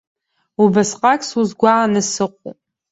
Убасҟак 0.63 1.21
сузгәааны 1.29 2.01
сыҟоуп. 2.11 2.57